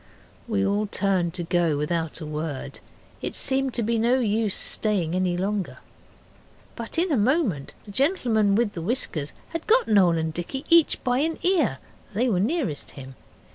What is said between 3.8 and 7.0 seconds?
be no use staying any longer. But